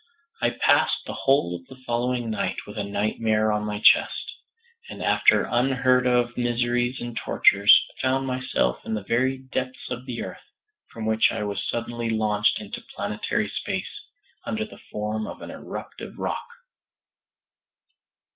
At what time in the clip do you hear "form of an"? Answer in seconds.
14.91-15.51